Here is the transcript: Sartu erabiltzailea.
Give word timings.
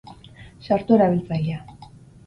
Sartu 0.69 0.97
erabiltzailea. 0.97 1.63